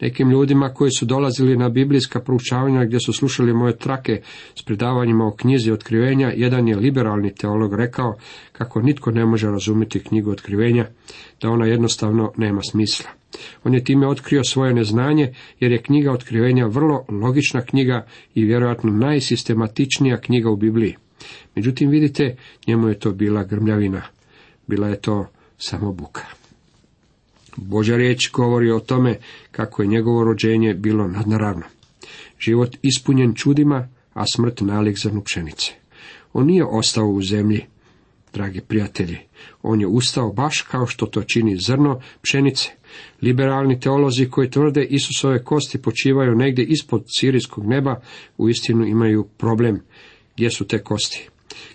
Nekim 0.00 0.30
ljudima 0.30 0.68
koji 0.68 0.90
su 0.90 1.06
dolazili 1.06 1.56
na 1.56 1.68
biblijska 1.68 2.20
proučavanja 2.20 2.84
gdje 2.84 3.00
su 3.00 3.12
slušali 3.12 3.52
moje 3.52 3.76
trake 3.76 4.20
s 4.54 4.62
predavanjima 4.62 5.26
o 5.26 5.36
knjizi 5.36 5.72
otkrivenja, 5.72 6.32
jedan 6.36 6.68
je 6.68 6.76
liberalni 6.76 7.34
teolog 7.34 7.74
rekao 7.74 8.16
kako 8.52 8.82
nitko 8.82 9.10
ne 9.10 9.26
može 9.26 9.46
razumjeti 9.46 10.00
knjigu 10.00 10.30
otkrivenja, 10.30 10.86
da 11.42 11.50
ona 11.50 11.66
jednostavno 11.66 12.32
nema 12.36 12.60
smisla. 12.70 13.10
On 13.64 13.74
je 13.74 13.84
time 13.84 14.08
otkrio 14.08 14.44
svoje 14.44 14.74
neznanje, 14.74 15.34
jer 15.60 15.72
je 15.72 15.82
knjiga 15.82 16.12
otkrivenja 16.12 16.66
vrlo 16.66 17.04
logična 17.08 17.60
knjiga 17.60 18.06
i 18.34 18.44
vjerojatno 18.44 18.90
najsistematičnija 18.92 20.16
knjiga 20.16 20.50
u 20.50 20.56
Bibliji. 20.56 20.96
Međutim, 21.54 21.90
vidite, 21.90 22.36
njemu 22.66 22.88
je 22.88 22.98
to 22.98 23.12
bila 23.12 23.44
grmljavina. 23.44 24.02
Bila 24.66 24.88
je 24.88 25.00
to 25.00 25.26
samo 25.58 25.92
buka. 25.92 26.37
Božja 27.62 27.96
riječ 27.96 28.30
govori 28.30 28.70
o 28.70 28.80
tome 28.80 29.18
kako 29.50 29.82
je 29.82 29.88
njegovo 29.88 30.24
rođenje 30.24 30.74
bilo 30.74 31.08
nadnaravno. 31.08 31.64
Život 32.38 32.76
ispunjen 32.82 33.34
čudima, 33.34 33.88
a 34.14 34.24
smrt 34.34 34.60
nalik 34.60 34.98
zrnu 34.98 35.22
pšenice. 35.24 35.72
On 36.32 36.46
nije 36.46 36.64
ostao 36.64 37.06
u 37.06 37.22
zemlji, 37.22 37.64
dragi 38.32 38.60
prijatelji. 38.60 39.18
On 39.62 39.80
je 39.80 39.86
ustao 39.86 40.32
baš 40.32 40.62
kao 40.62 40.86
što 40.86 41.06
to 41.06 41.22
čini 41.22 41.56
zrno 41.56 42.00
pšenice. 42.22 42.70
Liberalni 43.22 43.80
teolozi 43.80 44.30
koji 44.30 44.50
tvrde 44.50 44.84
Isusove 44.84 45.44
kosti 45.44 45.82
počivaju 45.82 46.34
negdje 46.34 46.64
ispod 46.64 47.04
sirijskog 47.18 47.66
neba, 47.66 48.00
u 48.38 48.48
istinu 48.48 48.86
imaju 48.86 49.28
problem. 49.36 49.80
Gdje 50.34 50.50
su 50.50 50.66
te 50.66 50.82
kosti? 50.82 51.28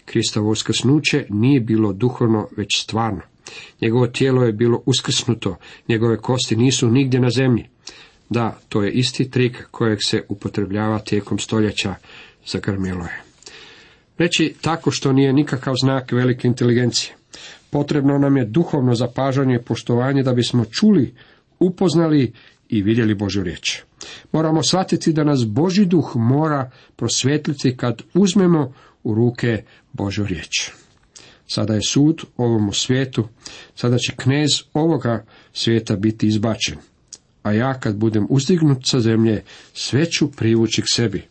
Kristovo 0.05 0.49
uskrsnuće 0.49 1.25
nije 1.29 1.59
bilo 1.59 1.93
duhovno, 1.93 2.47
već 2.57 2.81
stvarno. 2.81 3.21
Njegovo 3.81 4.07
tijelo 4.07 4.43
je 4.43 4.53
bilo 4.53 4.83
uskrsnuto, 4.85 5.57
njegove 5.87 6.17
kosti 6.17 6.55
nisu 6.55 6.89
nigdje 6.89 7.19
na 7.19 7.29
zemlji. 7.29 7.65
Da, 8.29 8.57
to 8.69 8.83
je 8.83 8.91
isti 8.91 9.31
trik 9.31 9.67
kojeg 9.71 9.99
se 10.05 10.23
upotrebljava 10.29 10.99
tijekom 10.99 11.39
stoljeća, 11.39 11.95
zagrmilo 12.45 13.03
je. 13.03 13.21
Reći 14.17 14.55
tako 14.61 14.91
što 14.91 15.13
nije 15.13 15.33
nikakav 15.33 15.73
znak 15.83 16.11
velike 16.11 16.47
inteligencije. 16.47 17.15
Potrebno 17.69 18.17
nam 18.17 18.37
je 18.37 18.45
duhovno 18.45 18.95
zapažanje 18.95 19.55
i 19.55 19.65
poštovanje 19.65 20.23
da 20.23 20.33
bismo 20.33 20.65
čuli, 20.65 21.15
upoznali 21.59 22.33
i 22.69 22.81
vidjeli 22.81 23.15
Božju 23.15 23.43
riječ. 23.43 23.81
Moramo 24.31 24.63
shvatiti 24.63 25.13
da 25.13 25.23
nas 25.23 25.45
Boži 25.47 25.85
duh 25.85 26.11
mora 26.15 26.71
prosvjetliti 26.95 27.77
kad 27.77 28.01
uzmemo 28.13 28.73
u 29.03 29.13
ruke 29.15 29.63
Božju 29.93 30.25
riječ. 30.25 30.71
Sada 31.53 31.73
je 31.73 31.81
sud 31.89 32.21
ovomu 32.37 32.73
svijetu, 32.73 33.27
sada 33.75 33.97
će 33.97 34.13
knez 34.15 34.49
ovoga 34.73 35.25
svijeta 35.53 35.95
biti 35.95 36.27
izbačen. 36.27 36.77
A 37.43 37.51
ja 37.51 37.79
kad 37.79 37.95
budem 37.95 38.27
uzdignut 38.29 38.77
sa 38.85 38.99
zemlje, 38.99 39.43
sve 39.73 40.05
ću 40.05 40.31
privući 40.31 40.81
k 40.81 40.85
sebi. 40.93 41.23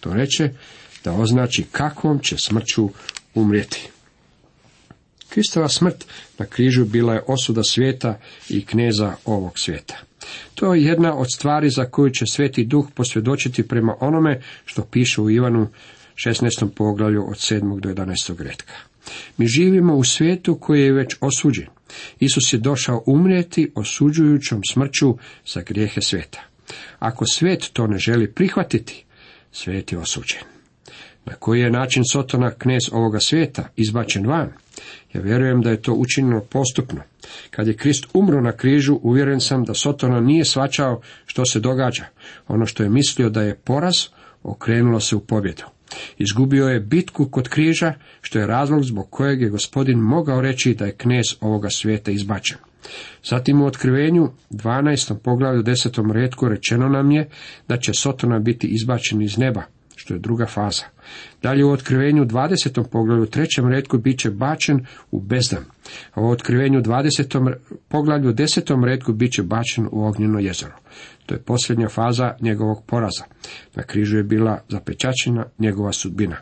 To 0.00 0.12
reče 0.14 0.50
da 1.04 1.12
označi 1.12 1.64
kakvom 1.72 2.18
će 2.18 2.36
smrću 2.38 2.88
umrijeti. 3.34 3.88
Kristova 5.28 5.68
smrt 5.68 6.04
na 6.38 6.46
križu 6.46 6.84
bila 6.84 7.14
je 7.14 7.24
osuda 7.26 7.62
svijeta 7.62 8.18
i 8.48 8.66
kneza 8.66 9.14
ovog 9.24 9.58
svijeta. 9.58 9.96
To 10.54 10.74
je 10.74 10.84
jedna 10.84 11.14
od 11.14 11.26
stvari 11.34 11.70
za 11.70 11.84
koju 11.84 12.10
će 12.10 12.24
sveti 12.26 12.64
duh 12.64 12.86
posvjedočiti 12.94 13.68
prema 13.68 13.96
onome 14.00 14.42
što 14.64 14.84
piše 14.84 15.20
u 15.20 15.30
Ivanu 15.30 15.68
16. 16.14 16.68
poglavlju 16.76 17.24
od 17.28 17.36
7. 17.36 17.80
do 17.80 17.88
11. 17.88 18.42
redka. 18.42 18.93
Mi 19.36 19.46
živimo 19.46 19.94
u 19.94 20.04
svijetu 20.04 20.58
koji 20.58 20.82
je 20.82 20.92
već 20.92 21.16
osuđen. 21.20 21.66
Isus 22.20 22.52
je 22.52 22.58
došao 22.58 23.02
umrijeti 23.06 23.72
osuđujućom 23.74 24.60
smrću 24.72 25.16
za 25.46 25.62
grijehe 25.62 26.00
svijeta. 26.00 26.42
Ako 26.98 27.26
svijet 27.26 27.70
to 27.72 27.86
ne 27.86 27.98
želi 27.98 28.32
prihvatiti, 28.32 29.04
svijet 29.52 29.92
je 29.92 29.98
osuđen. 29.98 30.40
Na 31.24 31.34
koji 31.34 31.60
je 31.60 31.70
način 31.70 32.02
Sotona 32.12 32.50
knez 32.50 32.82
ovoga 32.92 33.20
svijeta 33.20 33.68
izbačen 33.76 34.26
van? 34.26 34.52
Ja 35.12 35.20
vjerujem 35.20 35.62
da 35.62 35.70
je 35.70 35.82
to 35.82 35.92
učinjeno 35.92 36.40
postupno. 36.40 37.00
Kad 37.50 37.66
je 37.66 37.76
Krist 37.76 38.06
umro 38.14 38.40
na 38.40 38.52
križu, 38.52 38.98
uvjeren 39.02 39.40
sam 39.40 39.64
da 39.64 39.74
Sotona 39.74 40.20
nije 40.20 40.44
svačao 40.44 41.00
što 41.26 41.44
se 41.44 41.60
događa. 41.60 42.04
Ono 42.48 42.66
što 42.66 42.82
je 42.82 42.88
mislio 42.88 43.30
da 43.30 43.42
je 43.42 43.54
poraz, 43.54 43.94
okrenulo 44.42 45.00
se 45.00 45.16
u 45.16 45.20
pobjedu. 45.20 45.62
Izgubio 46.18 46.68
je 46.68 46.80
bitku 46.80 47.28
kod 47.28 47.48
križa, 47.48 47.94
što 48.20 48.38
je 48.38 48.46
razlog 48.46 48.82
zbog 48.84 49.10
kojeg 49.10 49.42
je 49.42 49.48
gospodin 49.48 49.98
mogao 49.98 50.40
reći 50.40 50.74
da 50.74 50.84
je 50.84 50.96
knez 50.96 51.24
ovoga 51.40 51.70
svijeta 51.70 52.10
izbačen. 52.10 52.58
Zatim 53.24 53.62
u 53.62 53.66
otkrivenju 53.66 54.30
12. 54.50 55.18
poglavlju 55.18 55.62
10. 55.62 56.12
redku 56.12 56.48
rečeno 56.48 56.88
nam 56.88 57.10
je 57.10 57.28
da 57.68 57.76
će 57.76 57.94
Sotona 57.94 58.38
biti 58.38 58.66
izbačen 58.66 59.22
iz 59.22 59.38
neba, 59.38 59.62
što 59.96 60.14
je 60.14 60.20
druga 60.20 60.46
faza. 60.46 60.84
Dalje 61.42 61.64
u 61.64 61.70
otkrivenju 61.70 62.24
20. 62.24 62.84
poglavlju 62.90 63.26
trećem 63.26 63.68
redku 63.68 63.98
bit 63.98 64.18
će 64.18 64.30
bačen 64.30 64.86
u 65.10 65.20
bezdan, 65.20 65.64
a 66.14 66.20
u 66.20 66.30
otkrivenju 66.30 66.82
20. 66.82 67.54
poglavlju 67.88 68.32
10. 68.32 68.84
redku 68.84 69.12
bit 69.12 69.32
će 69.32 69.42
bačen 69.42 69.88
u 69.92 70.06
ognjeno 70.06 70.38
jezero. 70.38 70.76
To 71.26 71.34
je 71.34 71.42
posljednja 71.42 71.88
faza 71.88 72.34
njegovog 72.40 72.84
poraza. 72.86 73.24
Na 73.74 73.82
križu 73.82 74.16
je 74.16 74.22
bila 74.22 74.60
zapečačena 74.68 75.46
njegova 75.58 75.92
sudbina. 75.92 76.36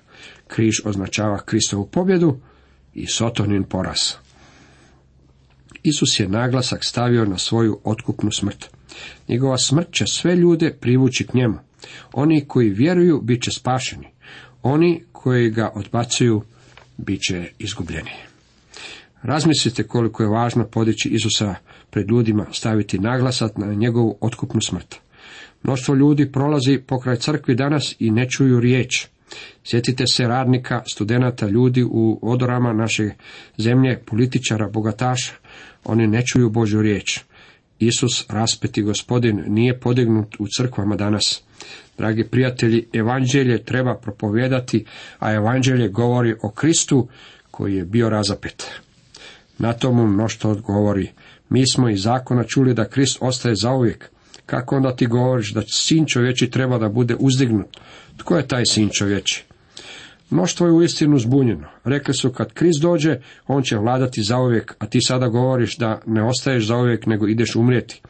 Križ 0.46 0.74
označava 0.84 1.38
Kristovu 1.44 1.86
pobjedu 1.86 2.40
i 2.94 3.06
Sotonin 3.06 3.64
poraz. 3.64 3.98
Isus 5.82 6.20
je 6.20 6.28
naglasak 6.28 6.84
stavio 6.84 7.24
na 7.24 7.38
svoju 7.38 7.80
otkupnu 7.84 8.30
smrt. 8.30 8.70
Njegova 9.28 9.58
smrt 9.58 9.92
će 9.92 10.06
sve 10.06 10.36
ljude 10.36 10.76
privući 10.80 11.26
k 11.26 11.34
njemu. 11.34 11.58
Oni 12.12 12.44
koji 12.48 12.70
vjeruju 12.70 13.20
bit 13.20 13.42
će 13.42 13.50
spašeni. 13.50 14.08
Oni 14.62 15.02
koji 15.12 15.50
ga 15.50 15.72
odbacuju 15.74 16.42
bit 16.96 17.20
će 17.20 17.48
izgubljeni. 17.58 18.10
Razmislite 19.22 19.82
koliko 19.82 20.22
je 20.22 20.28
važno 20.28 20.64
podići 20.64 21.08
Isusa 21.08 21.54
pred 21.90 22.10
ljudima, 22.10 22.46
staviti 22.52 22.98
naglasak 22.98 23.56
na 23.56 23.66
njegovu 23.74 24.18
otkupnu 24.20 24.60
smrt. 24.60 24.96
Mnoštvo 25.62 25.94
ljudi 25.94 26.32
prolazi 26.32 26.78
pokraj 26.86 27.16
crkvi 27.16 27.54
danas 27.54 27.96
i 27.98 28.10
ne 28.10 28.30
čuju 28.30 28.60
riječ. 28.60 29.06
Sjetite 29.64 30.06
se 30.06 30.28
radnika, 30.28 30.82
studenata, 30.86 31.48
ljudi 31.48 31.84
u 31.84 32.18
odorama 32.22 32.72
naše 32.72 33.10
zemlje, 33.58 34.02
političara, 34.06 34.68
bogataša. 34.68 35.32
Oni 35.84 36.06
ne 36.06 36.22
čuju 36.26 36.50
Božju 36.50 36.82
riječ. 36.82 37.20
Isus, 37.78 38.26
raspeti 38.28 38.82
gospodin, 38.82 39.44
nije 39.46 39.80
podignut 39.80 40.36
u 40.38 40.46
crkvama 40.56 40.96
danas. 40.96 41.42
Dragi 41.98 42.24
prijatelji, 42.24 42.86
evanđelje 42.92 43.64
treba 43.64 43.94
propovijedati, 43.94 44.84
a 45.18 45.32
evanđelje 45.32 45.88
govori 45.88 46.34
o 46.42 46.50
Kristu 46.50 47.08
koji 47.50 47.76
je 47.76 47.84
bio 47.84 48.08
razapet. 48.08 48.70
Na 49.58 49.72
tomu 49.72 50.06
mnoštvo 50.06 50.50
odgovori, 50.50 51.10
mi 51.48 51.70
smo 51.70 51.88
iz 51.88 52.02
zakona 52.02 52.44
čuli 52.44 52.74
da 52.74 52.88
Krist 52.88 53.18
ostaje 53.20 53.54
zauvijek. 53.54 54.10
Kako 54.46 54.76
onda 54.76 54.96
ti 54.96 55.06
govoriš 55.06 55.52
da 55.54 55.62
sin 55.66 56.06
čovječi 56.06 56.50
treba 56.50 56.78
da 56.78 56.88
bude 56.88 57.16
uzdignut? 57.18 57.66
Tko 58.16 58.36
je 58.36 58.48
taj 58.48 58.62
sin 58.66 58.88
čovječi? 58.92 59.44
Mnoštvo 60.32 60.66
je 60.66 60.72
uistinu 60.72 61.18
zbunjeno. 61.18 61.68
Rekli 61.84 62.14
su 62.14 62.32
kad 62.32 62.52
Krist 62.52 62.82
dođe, 62.82 63.20
on 63.46 63.62
će 63.62 63.76
vladati 63.76 64.22
zauvijek, 64.22 64.74
a 64.78 64.86
ti 64.86 64.98
sada 65.00 65.28
govoriš 65.28 65.76
da 65.76 66.00
ne 66.06 66.22
ostaješ 66.24 66.66
zauvijek, 66.66 67.06
nego 67.06 67.28
ideš 67.28 67.56
umrijeti. 67.56 68.02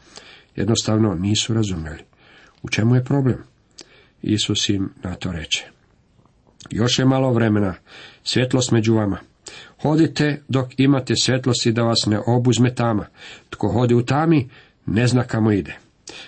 Jednostavno 0.55 1.15
nisu 1.15 1.53
razumjeli. 1.53 2.03
U 2.61 2.69
čemu 2.69 2.95
je 2.95 3.03
problem? 3.03 3.43
Isus 4.21 4.69
im 4.69 4.89
na 5.03 5.15
to 5.15 5.31
reče. 5.31 5.65
Još 6.69 6.99
je 6.99 7.05
malo 7.05 7.33
vremena, 7.33 7.73
svjetlost 8.23 8.71
među 8.71 8.93
vama. 8.93 9.17
Hodite 9.81 10.41
dok 10.47 10.67
imate 10.77 11.15
svjetlosti 11.15 11.71
da 11.71 11.83
vas 11.83 12.05
ne 12.05 12.19
obuzme 12.27 12.75
tama. 12.75 13.05
Tko 13.49 13.67
hodi 13.67 13.93
u 13.93 14.05
tami, 14.05 14.49
ne 14.85 15.07
zna 15.07 15.23
kamo 15.23 15.51
ide. 15.51 15.75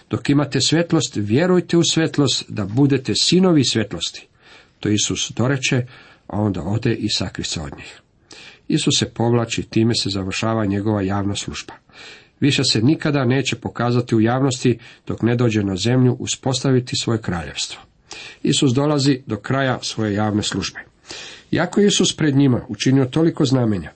Dok 0.09 0.29
imate 0.29 0.61
svjetlost, 0.61 1.13
vjerujte 1.15 1.77
u 1.77 1.83
svjetlost 1.83 2.45
da 2.49 2.65
budete 2.65 3.13
sinovi 3.15 3.63
svjetlosti. 3.63 4.27
To 4.85 4.89
Isus 4.89 5.31
doreče, 5.35 5.85
a 6.27 6.41
onda 6.41 6.61
ode 6.63 6.93
i 6.93 7.09
sakri 7.09 7.43
se 7.43 7.61
od 7.61 7.71
njih. 7.77 7.99
Isus 8.67 8.99
se 8.99 9.09
povlači, 9.09 9.63
time 9.63 9.95
se 9.95 10.09
završava 10.09 10.65
njegova 10.65 11.01
javna 11.01 11.35
služba. 11.35 11.73
Više 12.39 12.63
se 12.63 12.81
nikada 12.81 13.25
neće 13.25 13.55
pokazati 13.55 14.15
u 14.15 14.21
javnosti 14.21 14.79
dok 15.07 15.21
ne 15.21 15.35
dođe 15.35 15.63
na 15.63 15.75
zemlju 15.75 16.13
uspostaviti 16.19 16.95
svoje 16.95 17.21
kraljevstvo. 17.21 17.81
Isus 18.43 18.73
dolazi 18.73 19.21
do 19.25 19.37
kraja 19.37 19.79
svoje 19.81 20.13
javne 20.13 20.43
službe. 20.43 20.79
Iako 21.51 21.81
je 21.81 21.87
Isus 21.87 22.15
pred 22.15 22.35
njima 22.35 22.65
učinio 22.67 23.05
toliko 23.05 23.45
znamenja, 23.45 23.91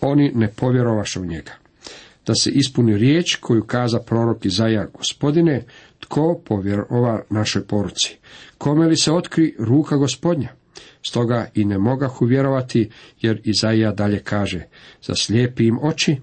oni 0.00 0.32
ne 0.34 0.48
povjerovaše 0.48 1.20
u 1.20 1.26
njega. 1.26 1.52
Da 2.26 2.34
se 2.34 2.50
ispuni 2.50 2.98
riječ 2.98 3.36
koju 3.36 3.62
kaza 3.62 3.98
prorok 3.98 4.44
Izaja, 4.44 4.86
gospodine, 4.94 5.64
tko 6.00 6.42
povjerova 6.44 7.22
našoj 7.30 7.66
poruci? 7.66 8.16
Kome 8.58 8.86
li 8.86 8.96
se 8.96 9.12
otkri 9.12 9.54
ruka 9.58 9.96
gospodnja? 9.96 10.48
Stoga 11.06 11.46
i 11.54 11.64
ne 11.64 11.78
mogahu 11.78 12.24
vjerovati, 12.24 12.90
jer 13.20 13.40
Izaija 13.44 13.92
dalje 13.92 14.18
kaže, 14.18 14.66
za 15.02 15.14
slijepi 15.14 15.66
im 15.66 15.78
oči, 15.82 16.16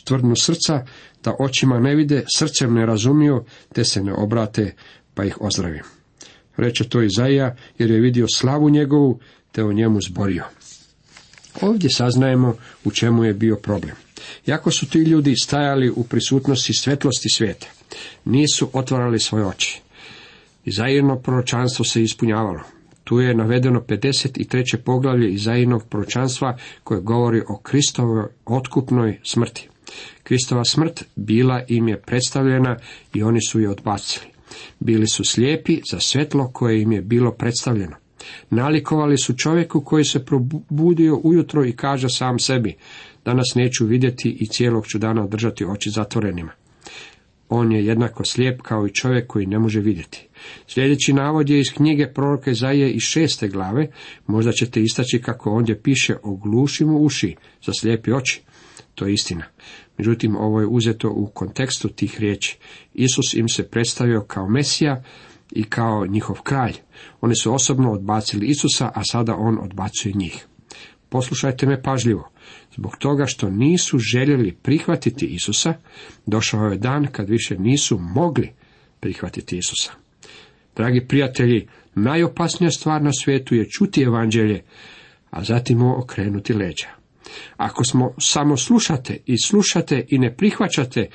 stvrdnu 0.00 0.36
srca, 0.36 0.84
da 1.24 1.34
očima 1.38 1.80
ne 1.80 1.94
vide, 1.94 2.24
srcem 2.36 2.74
ne 2.74 2.86
razumiju, 2.86 3.44
te 3.72 3.84
se 3.84 4.02
ne 4.02 4.12
obrate, 4.12 4.74
pa 5.14 5.24
ih 5.24 5.40
ozdravim. 5.40 5.82
Reče 6.56 6.88
to 6.88 7.02
Izaija, 7.02 7.56
jer 7.78 7.90
je 7.90 8.00
vidio 8.00 8.26
slavu 8.34 8.70
njegovu, 8.70 9.20
te 9.52 9.64
o 9.64 9.72
njemu 9.72 10.00
zborio. 10.00 10.44
Ovdje 11.60 11.90
saznajemo 11.90 12.56
u 12.84 12.90
čemu 12.90 13.24
je 13.24 13.34
bio 13.34 13.56
problem. 13.56 14.07
Jako 14.46 14.70
su 14.70 14.88
ti 14.88 14.98
ljudi 14.98 15.34
stajali 15.36 15.90
u 15.90 16.04
prisutnosti 16.04 16.72
svetlosti 16.74 17.28
svijeta, 17.28 17.66
nisu 18.24 18.70
otvarali 18.72 19.18
svoje 19.18 19.46
oči. 19.46 19.80
Izajirno 20.64 21.18
proročanstvo 21.18 21.84
se 21.84 22.02
ispunjavalo. 22.02 22.60
Tu 23.04 23.20
je 23.20 23.34
navedeno 23.34 23.80
53. 23.80 24.76
poglavlje 24.76 25.30
Izajirnog 25.30 25.88
proročanstva 25.88 26.56
koje 26.84 27.00
govori 27.00 27.42
o 27.48 27.58
Kristovoj 27.58 28.24
otkupnoj 28.46 29.20
smrti. 29.24 29.68
Kristova 30.22 30.64
smrt 30.64 31.04
bila 31.16 31.62
im 31.68 31.88
je 31.88 32.00
predstavljena 32.00 32.76
i 33.14 33.22
oni 33.22 33.40
su 33.48 33.60
je 33.60 33.70
odbacili. 33.70 34.26
Bili 34.80 35.06
su 35.06 35.24
slijepi 35.24 35.80
za 35.90 36.00
svetlo 36.00 36.50
koje 36.52 36.82
im 36.82 36.92
je 36.92 37.02
bilo 37.02 37.32
predstavljeno. 37.32 37.96
Nalikovali 38.50 39.18
su 39.18 39.36
čovjeku 39.36 39.80
koji 39.80 40.04
se 40.04 40.24
probudio 40.24 41.20
ujutro 41.22 41.64
i 41.64 41.72
kaže 41.72 42.08
sam 42.08 42.38
sebi, 42.38 42.76
danas 43.28 43.54
neću 43.54 43.86
vidjeti 43.86 44.36
i 44.40 44.46
cijelog 44.46 44.86
ću 44.86 44.98
dana 44.98 45.26
držati 45.26 45.64
oči 45.64 45.90
zatvorenima. 45.90 46.52
On 47.48 47.72
je 47.72 47.86
jednako 47.86 48.24
slijep 48.24 48.62
kao 48.62 48.86
i 48.86 48.94
čovjek 48.94 49.26
koji 49.26 49.46
ne 49.46 49.58
može 49.58 49.80
vidjeti. 49.80 50.28
Sljedeći 50.66 51.12
navod 51.12 51.50
je 51.50 51.60
iz 51.60 51.72
knjige 51.72 52.06
proroke 52.14 52.54
Zaje 52.54 52.90
iz 52.90 53.02
šeste 53.02 53.48
glave, 53.48 53.86
možda 54.26 54.52
ćete 54.52 54.82
istaći 54.82 55.22
kako 55.22 55.50
ondje 55.50 55.82
piše 55.82 56.16
o 56.22 56.36
glušim 56.36 56.96
uši 56.96 57.36
za 57.66 57.72
slijepi 57.80 58.12
oči. 58.12 58.42
To 58.94 59.06
je 59.06 59.12
istina. 59.12 59.44
Međutim, 59.98 60.36
ovo 60.36 60.60
je 60.60 60.66
uzeto 60.66 61.10
u 61.10 61.26
kontekstu 61.26 61.88
tih 61.88 62.20
riječi. 62.20 62.58
Isus 62.94 63.34
im 63.34 63.48
se 63.48 63.68
predstavio 63.68 64.24
kao 64.26 64.48
Mesija 64.48 65.02
i 65.52 65.64
kao 65.64 66.06
njihov 66.06 66.40
kralj. 66.42 66.74
Oni 67.20 67.36
su 67.36 67.54
osobno 67.54 67.92
odbacili 67.92 68.46
Isusa, 68.46 68.90
a 68.94 69.02
sada 69.04 69.34
on 69.34 69.58
odbacuje 69.62 70.12
njih. 70.14 70.46
Poslušajte 71.08 71.66
me 71.66 71.82
pažljivo. 71.82 72.30
Zbog 72.76 72.96
toga 72.96 73.26
što 73.26 73.50
nisu 73.50 73.98
željeli 73.98 74.56
prihvatiti 74.62 75.26
Isusa, 75.26 75.74
došao 76.26 76.66
je 76.66 76.78
dan 76.78 77.06
kad 77.12 77.28
više 77.28 77.58
nisu 77.58 77.98
mogli 77.98 78.52
prihvatiti 79.00 79.58
Isusa. 79.58 79.92
Dragi 80.76 81.06
prijatelji, 81.08 81.68
najopasnija 81.94 82.70
stvar 82.70 83.02
na 83.02 83.12
svijetu 83.12 83.54
je 83.54 83.68
čuti 83.70 84.02
evanđelje, 84.02 84.62
a 85.30 85.44
zatim 85.44 85.78
mu 85.78 85.98
okrenuti 85.98 86.54
leđa. 86.54 86.88
Ako 87.56 87.84
smo 87.84 88.14
samo 88.18 88.56
slušate 88.56 89.18
i 89.26 89.38
slušate 89.38 90.04
i 90.08 90.18
ne 90.18 90.36
prihvaćate 90.36 91.08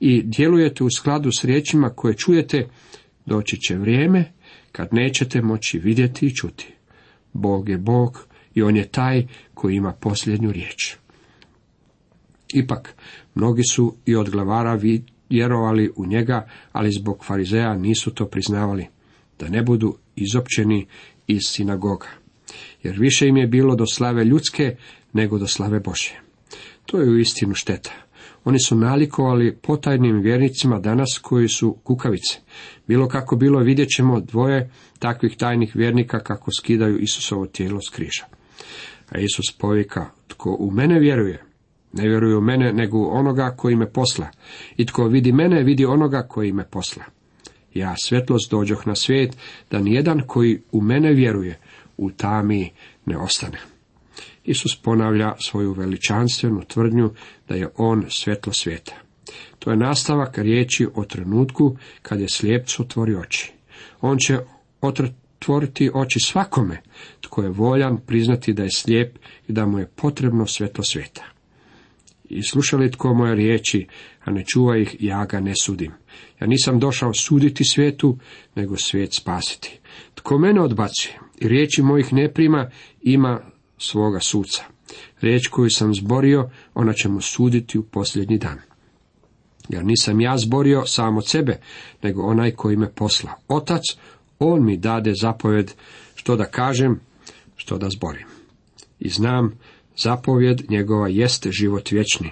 i 0.00 0.22
djelujete 0.24 0.84
u 0.84 0.90
skladu 0.90 1.30
s 1.32 1.44
riječima 1.44 1.90
koje 1.90 2.14
čujete, 2.14 2.68
doći 3.26 3.56
će 3.56 3.76
vrijeme 3.76 4.32
kad 4.72 4.88
nećete 4.92 5.42
moći 5.42 5.78
vidjeti 5.78 6.26
i 6.26 6.34
čuti. 6.34 6.74
Bog 7.32 7.68
je 7.68 7.78
Bog 7.78 8.26
i 8.54 8.62
On 8.62 8.76
je 8.76 8.88
taj 8.88 9.26
koji 9.54 9.76
ima 9.76 9.92
posljednju 9.92 10.52
riječ. 10.52 10.96
Ipak, 12.54 12.94
mnogi 13.34 13.62
su 13.70 13.96
i 14.06 14.16
od 14.16 14.30
glavara 14.30 14.78
vjerovali 15.30 15.90
u 15.96 16.06
njega, 16.06 16.48
ali 16.72 16.92
zbog 16.92 17.24
farizeja 17.24 17.74
nisu 17.74 18.14
to 18.14 18.26
priznavali, 18.26 18.86
da 19.38 19.48
ne 19.48 19.62
budu 19.62 19.96
izopćeni 20.16 20.86
iz 21.26 21.40
sinagoga. 21.44 22.06
Jer 22.82 22.98
više 22.98 23.28
im 23.28 23.36
je 23.36 23.46
bilo 23.46 23.76
do 23.76 23.86
slave 23.86 24.24
ljudske 24.24 24.76
nego 25.12 25.38
do 25.38 25.46
slave 25.46 25.80
Božje. 25.80 26.20
To 26.86 27.00
je 27.00 27.10
u 27.10 27.18
istinu 27.18 27.54
šteta. 27.54 27.92
Oni 28.44 28.58
su 28.58 28.76
nalikovali 28.76 29.56
potajnim 29.62 30.20
vjernicima 30.20 30.78
danas 30.78 31.18
koji 31.22 31.48
su 31.48 31.76
kukavice. 31.84 32.38
Bilo 32.86 33.08
kako 33.08 33.36
bilo 33.36 33.60
vidjet 33.60 33.88
ćemo 33.88 34.20
dvoje 34.20 34.70
takvih 34.98 35.36
tajnih 35.36 35.76
vjernika 35.76 36.18
kako 36.18 36.50
skidaju 36.52 36.98
Isusovo 36.98 37.46
tijelo 37.46 37.80
s 37.80 37.94
križa. 37.94 38.39
A 39.08 39.18
Isus 39.18 39.52
povika, 39.58 40.10
tko 40.28 40.56
u 40.58 40.70
mene 40.70 40.98
vjeruje, 40.98 41.44
ne 41.92 42.08
vjeruje 42.08 42.36
u 42.36 42.40
mene, 42.40 42.72
nego 42.72 42.98
u 42.98 43.10
onoga 43.12 43.54
koji 43.56 43.76
me 43.76 43.92
posla. 43.92 44.28
I 44.76 44.86
tko 44.86 45.04
vidi 45.04 45.32
mene, 45.32 45.62
vidi 45.62 45.84
onoga 45.84 46.22
koji 46.22 46.52
me 46.52 46.64
posla. 46.64 47.04
Ja 47.74 47.94
svjetlost 47.98 48.50
dođoh 48.50 48.86
na 48.86 48.94
svijet, 48.94 49.36
da 49.70 49.78
nijedan 49.78 50.22
koji 50.26 50.62
u 50.72 50.80
mene 50.80 51.12
vjeruje, 51.12 51.58
u 51.96 52.10
tami 52.10 52.70
ne 53.06 53.18
ostane. 53.18 53.58
Isus 54.44 54.76
ponavlja 54.82 55.34
svoju 55.38 55.72
veličanstvenu 55.72 56.62
tvrdnju 56.64 57.10
da 57.48 57.54
je 57.54 57.68
on 57.76 58.04
svjetlo 58.08 58.52
svijeta. 58.52 58.92
To 59.58 59.70
je 59.70 59.76
nastavak 59.76 60.38
riječi 60.38 60.86
o 60.94 61.04
trenutku 61.04 61.76
kad 62.02 62.20
je 62.20 62.28
slijepcu 62.28 62.82
otvori 62.82 63.14
oči. 63.14 63.52
On 64.00 64.18
će 64.18 64.38
otvoriti 64.80 65.90
oči 65.94 66.20
svakome 66.20 66.82
tko 67.30 67.42
je 67.42 67.48
voljan 67.48 67.96
priznati 68.06 68.52
da 68.52 68.62
je 68.62 68.70
slijep 68.70 69.18
i 69.48 69.52
da 69.52 69.66
mu 69.66 69.78
je 69.78 69.86
potrebno 69.86 70.46
svjetlo 70.46 70.84
svijeta. 70.84 71.24
I 72.28 72.42
slušali 72.42 72.90
tko 72.90 73.14
moje 73.14 73.34
riječi, 73.34 73.86
a 74.24 74.30
ne 74.30 74.44
čuva 74.46 74.78
ih, 74.78 74.96
ja 75.00 75.24
ga 75.24 75.40
ne 75.40 75.52
sudim. 75.62 75.92
Ja 76.40 76.46
nisam 76.46 76.78
došao 76.78 77.14
suditi 77.14 77.64
svijetu, 77.64 78.18
nego 78.54 78.76
svijet 78.76 79.14
spasiti. 79.14 79.78
Tko 80.14 80.38
mene 80.38 80.60
odbacuje 80.60 81.18
i 81.40 81.48
riječi 81.48 81.82
mojih 81.82 82.12
ne 82.12 82.32
prima, 82.32 82.70
ima 83.02 83.40
svoga 83.78 84.20
suca. 84.20 84.64
Riječ 85.20 85.48
koju 85.48 85.70
sam 85.70 85.94
zborio, 85.94 86.50
ona 86.74 86.92
će 86.92 87.08
mu 87.08 87.20
suditi 87.20 87.78
u 87.78 87.82
posljednji 87.82 88.38
dan. 88.38 88.58
Jer 89.68 89.84
nisam 89.84 90.20
ja 90.20 90.38
zborio 90.38 90.86
sam 90.86 91.16
od 91.16 91.28
sebe, 91.28 91.60
nego 92.02 92.22
onaj 92.22 92.50
koji 92.50 92.76
me 92.76 92.92
posla. 92.92 93.30
Otac, 93.48 93.82
on 94.38 94.64
mi 94.64 94.76
dade 94.76 95.12
zapovjed 95.20 95.72
što 96.14 96.36
da 96.36 96.44
kažem, 96.44 97.00
što 97.70 97.78
da 97.78 97.90
zborim. 97.90 98.26
I 99.00 99.08
znam, 99.08 99.58
zapovjed 99.96 100.70
njegova 100.70 101.08
jeste 101.08 101.52
život 101.52 101.90
vječni. 101.90 102.30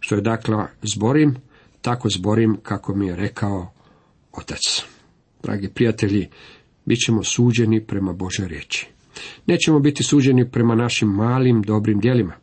Što 0.00 0.14
je 0.14 0.20
dakle 0.20 0.56
zborim, 0.82 1.36
tako 1.82 2.08
zborim 2.08 2.56
kako 2.62 2.94
mi 2.94 3.06
je 3.06 3.16
rekao 3.16 3.72
Otac. 4.32 4.60
Dragi 5.42 5.68
prijatelji, 5.68 6.28
bit 6.84 6.98
ćemo 7.04 7.24
suđeni 7.24 7.86
prema 7.86 8.12
Božoj 8.12 8.48
riječi. 8.48 8.88
Nećemo 9.46 9.78
biti 9.78 10.02
suđeni 10.02 10.50
prema 10.50 10.74
našim 10.74 11.08
malim 11.08 11.62
dobrim 11.62 12.00
djelima. 12.00 12.34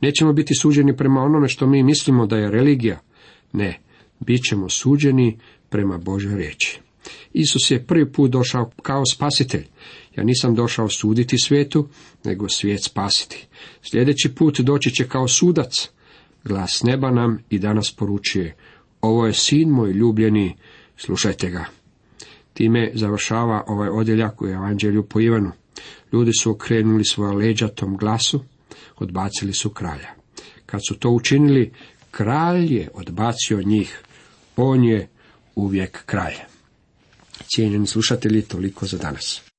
Nećemo 0.00 0.32
biti 0.32 0.54
suđeni 0.54 0.96
prema 0.96 1.20
onome 1.20 1.48
što 1.48 1.66
mi 1.66 1.82
mislimo 1.82 2.26
da 2.26 2.36
je 2.36 2.50
religija. 2.50 3.00
Ne, 3.52 3.80
bit 4.20 4.40
ćemo 4.48 4.68
suđeni 4.68 5.38
prema 5.68 5.98
Božoj 5.98 6.36
riječi. 6.36 6.80
Isus 7.32 7.70
je 7.70 7.86
prvi 7.86 8.12
put 8.12 8.30
došao 8.30 8.70
kao 8.82 9.02
spasitelj. 9.12 9.66
Ja 10.16 10.24
nisam 10.24 10.54
došao 10.54 10.88
suditi 10.88 11.38
svijetu, 11.38 11.88
nego 12.24 12.48
svijet 12.48 12.84
spasiti. 12.84 13.46
Sljedeći 13.90 14.34
put 14.34 14.60
doći 14.60 14.90
će 14.90 15.08
kao 15.08 15.28
sudac. 15.28 15.88
Glas 16.44 16.82
neba 16.82 17.10
nam 17.10 17.38
i 17.50 17.58
danas 17.58 17.92
poručuje, 17.96 18.56
ovo 19.00 19.26
je 19.26 19.32
sin 19.32 19.68
moj 19.68 19.92
ljubljeni, 19.92 20.56
slušajte 20.96 21.50
ga. 21.50 21.64
Time 22.52 22.90
završava 22.94 23.64
ovaj 23.66 23.88
odjeljak 23.88 24.42
u 24.42 24.46
Evanđelju 24.46 25.02
po 25.02 25.20
Ivanu. 25.20 25.52
Ljudi 26.12 26.32
su 26.40 26.50
okrenuli 26.50 27.04
svoja 27.04 27.32
leđa 27.32 27.68
tom 27.68 27.96
glasu, 27.96 28.44
odbacili 28.96 29.52
su 29.52 29.70
kralja. 29.70 30.08
Kad 30.66 30.80
su 30.88 30.98
to 30.98 31.10
učinili, 31.10 31.72
kralj 32.10 32.74
je 32.74 32.88
odbacio 32.94 33.62
njih. 33.62 34.02
On 34.56 34.84
je 34.84 35.08
uvijek 35.54 36.04
kralj. 36.06 36.34
Cijenjeni 37.54 37.86
slušatelji, 37.86 38.42
toliko 38.42 38.86
za 38.86 38.98
danas. 38.98 39.49